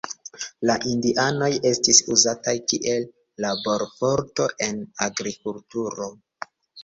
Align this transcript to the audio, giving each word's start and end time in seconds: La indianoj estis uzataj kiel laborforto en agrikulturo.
La 0.67 0.75
indianoj 0.91 1.49
estis 1.71 1.99
uzataj 2.15 2.55
kiel 2.71 3.05
laborforto 3.45 4.49
en 4.69 4.81
agrikulturo. 5.09 6.09